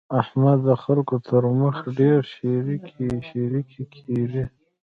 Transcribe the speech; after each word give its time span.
احمد 0.21 0.57
د 0.67 0.69
خلګو 0.83 1.17
تر 1.27 1.43
مخ 1.59 1.77
ډېر 1.99 2.19
شېرکی 2.35 3.07
شېرکی 3.27 3.83
کېږي. 3.95 4.45